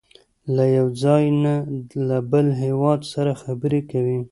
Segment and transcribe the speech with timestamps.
[0.55, 1.55] له یو ځای نه
[2.07, 4.19] له بل هېواد سره خبرې کوي.